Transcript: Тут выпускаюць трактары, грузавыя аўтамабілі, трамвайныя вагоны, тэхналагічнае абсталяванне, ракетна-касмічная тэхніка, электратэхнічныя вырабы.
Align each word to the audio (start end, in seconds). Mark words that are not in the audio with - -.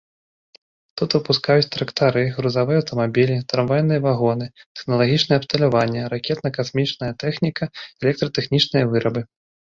Тут 1.01 1.09
выпускаюць 1.17 1.67
трактары, 1.75 2.23
грузавыя 2.37 2.79
аўтамабілі, 2.83 3.35
трамвайныя 3.53 4.03
вагоны, 4.07 4.49
тэхналагічнае 4.79 5.37
абсталяванне, 5.43 6.01
ракетна-касмічная 6.17 7.13
тэхніка, 7.27 7.63
электратэхнічныя 8.03 8.85
вырабы. 8.97 9.21